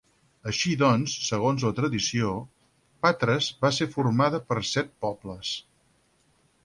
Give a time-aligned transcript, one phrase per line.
[0.51, 2.31] Així doncs, segons la tradició,
[3.07, 5.53] Patres va ser formada per set pobles.